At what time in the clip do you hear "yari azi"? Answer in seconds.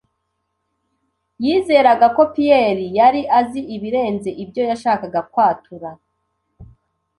2.99-3.61